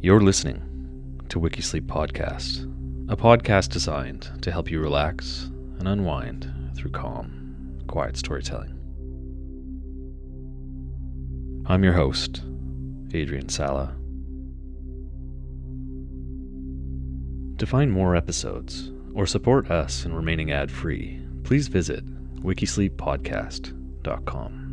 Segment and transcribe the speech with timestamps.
[0.00, 0.62] You're listening
[1.28, 2.62] to Wikisleep Podcast,
[3.10, 5.50] a podcast designed to help you relax
[5.80, 8.78] and unwind through calm, quiet storytelling.
[11.66, 12.42] I'm your host,
[13.12, 13.96] Adrian Sala.
[17.58, 24.67] To find more episodes or support us in remaining ad free, please visit wikisleeppodcast.com.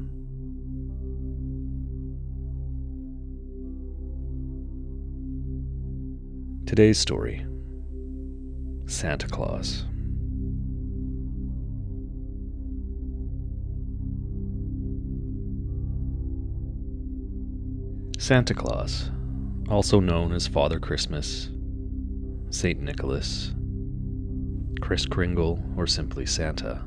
[6.65, 7.45] Today's story
[8.87, 9.85] Santa Claus.
[18.17, 19.11] Santa Claus,
[19.69, 21.51] also known as Father Christmas,
[22.49, 22.81] St.
[22.81, 23.53] Nicholas,
[24.81, 26.83] Kris Kringle, or simply Santa,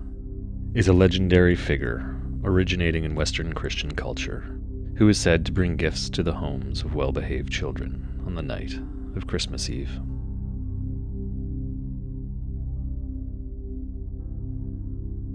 [0.74, 4.58] is a legendary figure originating in Western Christian culture
[4.96, 8.42] who is said to bring gifts to the homes of well behaved children on the
[8.42, 8.74] night
[9.18, 9.90] of Christmas Eve.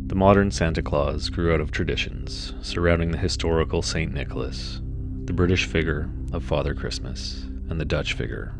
[0.07, 4.13] The modern Santa Claus grew out of traditions surrounding the historical St.
[4.13, 4.81] Nicholas,
[5.25, 8.55] the British figure of Father Christmas, and the Dutch figure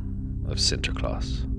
[0.48, 1.50] of Sinterklaas.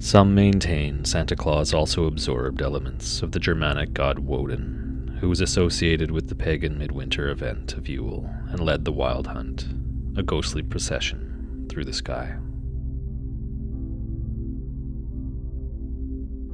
[0.00, 4.87] Some maintain Santa Claus also absorbed elements of the Germanic god Woden,
[5.20, 9.66] who was associated with the pagan midwinter event of Yule and led the Wild Hunt,
[10.16, 12.36] a ghostly procession through the sky.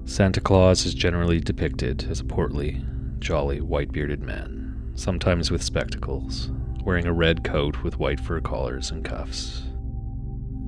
[0.07, 2.85] Santa Claus is generally depicted as a portly,
[3.19, 6.51] jolly, white bearded man, sometimes with spectacles,
[6.85, 9.63] wearing a red coat with white fur collars and cuffs,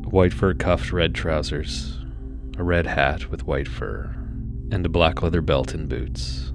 [0.05, 1.99] white fur cuffed red trousers,
[2.57, 4.17] a red hat with white fur,
[4.71, 6.53] and a black leather belt and boots,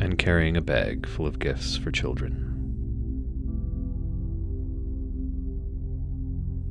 [0.00, 2.46] and carrying a bag full of gifts for children.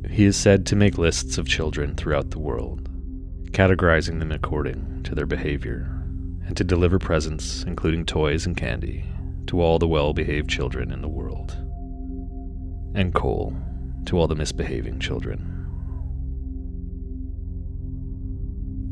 [0.10, 2.90] He is said to make lists of children throughout the world,
[3.52, 6.04] categorizing them according to their behavior,
[6.46, 9.06] and to deliver presents, including toys and candy,
[9.46, 11.52] to all the well behaved children in the world,
[12.96, 13.56] and coal
[14.06, 15.59] to all the misbehaving children.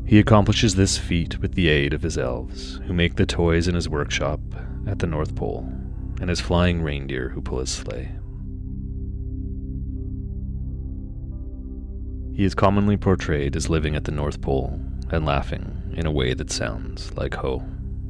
[0.08, 3.74] He accomplishes this feat with the aid of his elves, who make the toys in
[3.74, 4.40] his workshop
[4.86, 5.70] at the North Pole,
[6.18, 8.08] and his flying reindeer who pull his sleigh.
[12.34, 16.32] He is commonly portrayed as living at the North Pole and laughing in a way
[16.32, 17.62] that sounds like ho,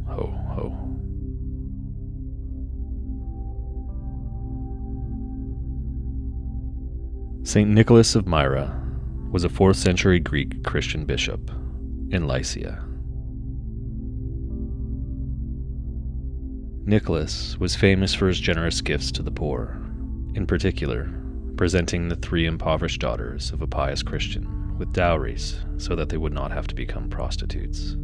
[0.06, 0.78] ho, ho.
[7.42, 7.68] St.
[7.68, 8.80] Nicholas of Myra
[9.32, 11.50] was a 4th century Greek Christian bishop
[12.10, 12.84] in Lycia.
[16.84, 19.78] Nicholas was famous for his generous gifts to the poor,
[20.34, 21.12] in particular,
[21.56, 26.32] presenting the three impoverished daughters of a pious Christian with dowries so that they would
[26.32, 27.96] not have to become prostitutes.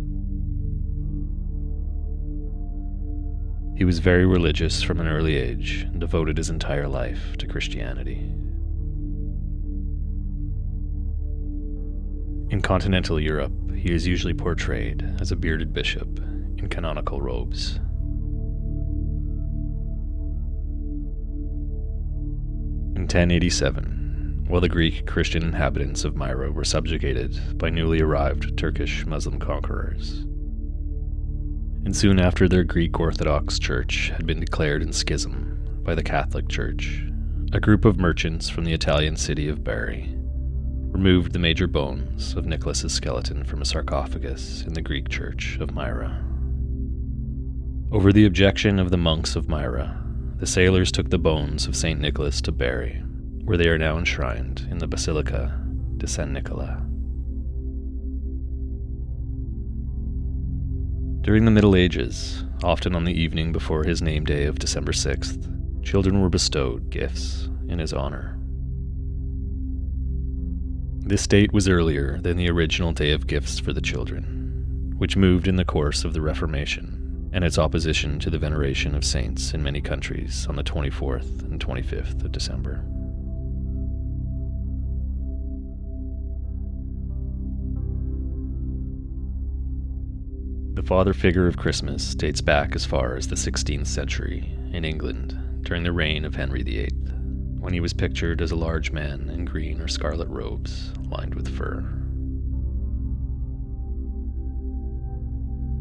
[3.77, 8.19] He was very religious from an early age and devoted his entire life to Christianity.
[12.51, 13.53] In continental Europe,
[13.84, 16.19] he is usually portrayed as a bearded bishop
[16.56, 17.76] in canonical robes.
[22.96, 29.04] In 1087, while the Greek Christian inhabitants of Myra were subjugated by newly arrived Turkish
[29.04, 30.22] Muslim conquerors,
[31.84, 36.48] and soon after their Greek Orthodox Church had been declared in schism by the Catholic
[36.48, 37.02] Church,
[37.52, 40.24] a group of merchants from the Italian city of Bari
[40.94, 45.75] removed the major bones of Nicholas's skeleton from a sarcophagus in the Greek church of
[45.75, 46.25] Myra.
[47.91, 50.00] Over the objection of the monks of Myra,
[50.37, 51.99] the sailors took the bones of St.
[51.99, 53.02] Nicholas to Bari,
[53.43, 55.61] where they are now enshrined in the Basilica
[55.96, 56.87] de San Nicola.
[61.23, 65.82] During the Middle Ages, often on the evening before his name day of December 6th,
[65.85, 68.38] children were bestowed gifts in his honor.
[71.06, 75.47] This date was earlier than the original Day of Gifts for the Children, which moved
[75.47, 79.62] in the course of the Reformation and its opposition to the veneration of saints in
[79.62, 82.83] many countries on the 24th and 25th of December.
[90.73, 95.39] The father figure of Christmas dates back as far as the 16th century in England
[95.65, 96.91] during the reign of Henry VIII
[97.64, 101.49] when he was pictured as a large man in green or scarlet robes lined with
[101.49, 101.82] fur.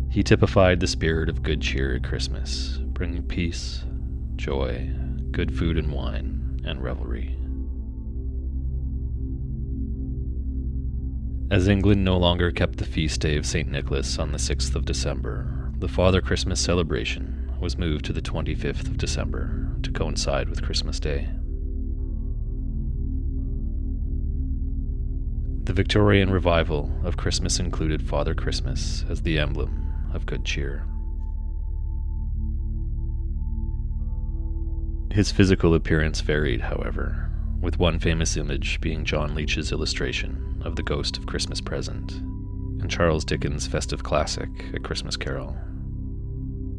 [0.09, 3.83] He typified the spirit of good cheer at Christmas, bringing peace,
[4.37, 4.91] joy,
[5.31, 7.37] good food and wine, and revelry.
[11.51, 13.69] As England no longer kept the feast day of St.
[13.69, 18.87] Nicholas on the 6th of December, the Father Christmas celebration was moved to the 25th
[18.87, 21.27] of December to coincide with Christmas Day.
[25.73, 30.85] The Victorian revival of Christmas included Father Christmas as the emblem of good cheer.
[35.11, 40.83] His physical appearance varied, however, with one famous image being John Leech's illustration of the
[40.83, 45.57] Ghost of Christmas Present and Charles Dickens' festive classic, A Christmas Carol.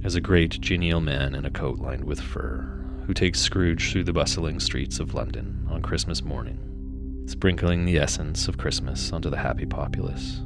[0.05, 2.61] As a great, genial man in a coat lined with fur,
[3.09, 6.74] who takes Scrooge through the bustling streets of London on Christmas morning
[7.27, 10.41] sprinkling the essence of Christmas onto the happy populace.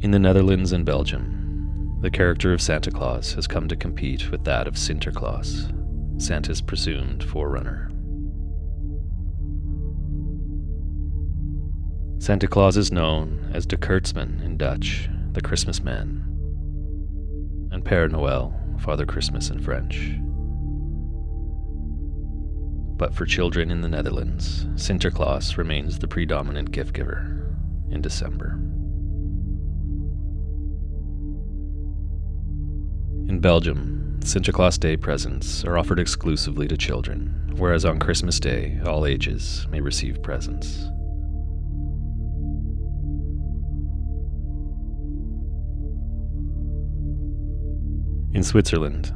[0.00, 4.44] In the Netherlands and Belgium, the character of Santa Claus has come to compete with
[4.44, 5.72] that of Sinterklaas,
[6.20, 7.90] Santa's presumed forerunner.
[12.18, 16.24] Santa Claus is known as De Kerstman in Dutch, the Christmas man,
[17.70, 20.14] and Père Noël Father Christmas in French.
[22.96, 27.54] But for children in the Netherlands, Sinterklaas remains the predominant gift giver
[27.90, 28.58] in December.
[33.28, 39.04] In Belgium, Sinterklaas Day presents are offered exclusively to children, whereas on Christmas Day, all
[39.04, 40.86] ages may receive presents.
[48.36, 49.14] In Switzerland,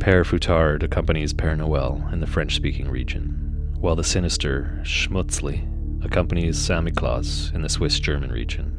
[0.00, 6.58] Père Fouettard accompanies Père Noël in the French speaking region, while the sinister Schmutzli accompanies
[6.58, 8.76] Samichlaus in the Swiss German region.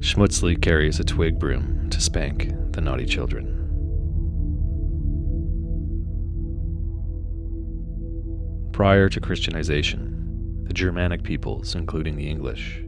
[0.00, 3.60] Schmutzli carries a twig broom to spank the naughty children.
[8.72, 12.82] Prior to Christianization, the Germanic peoples, including the English,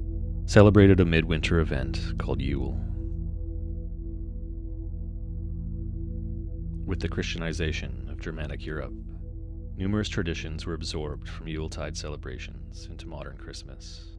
[0.47, 2.86] celebrated a midwinter event called Yule.
[6.87, 8.95] With the Christianization of Germanic Europe,
[9.77, 14.13] numerous traditions were absorbed from Yuletide celebrations into modern Christmas.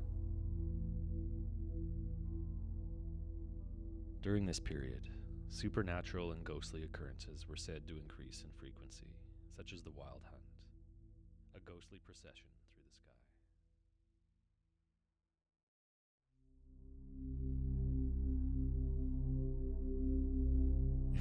[4.21, 5.07] During this period,
[5.47, 9.15] supernatural and ghostly occurrences were said to increase in frequency,
[9.55, 10.43] such as the Wild Hunt,
[11.55, 12.47] a ghostly procession